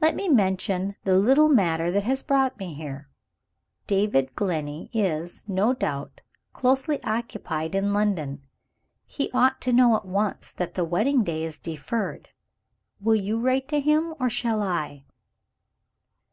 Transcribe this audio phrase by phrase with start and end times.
[0.00, 3.08] "Let me mention the little matter that has brought me here.
[3.86, 6.20] David Glenney is, no doubt,
[6.52, 8.42] closely occupied in London.
[9.06, 12.30] He ought to know at once that the wedding day is deferred.
[13.00, 15.04] Will you write to him, or shall I?"